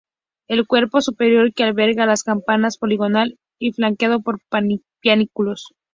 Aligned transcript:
El 0.47 0.65
cuerpo 0.65 0.99
superior 1.01 1.53
que 1.53 1.61
alberga 1.63 2.07
las 2.07 2.23
campanas, 2.23 2.79
poligonal 2.79 3.37
y 3.59 3.71
flanqueado 3.73 4.23
por 4.23 4.39
pináculos. 5.03 5.75